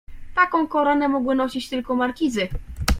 "Taką 0.35 0.67
koronę 0.67 1.07
mogły 1.07 1.35
nosić 1.35 1.69
tylko 1.69 1.95
markizy." 1.95 2.47